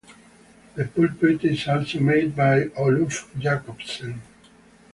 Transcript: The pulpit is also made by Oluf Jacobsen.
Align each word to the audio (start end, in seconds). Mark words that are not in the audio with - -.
The 0.73 0.85
pulpit 0.85 1.43
is 1.45 1.67
also 1.67 1.99
made 1.99 2.35
by 2.35 2.63
Oluf 2.69 3.29
Jacobsen. 3.39 4.19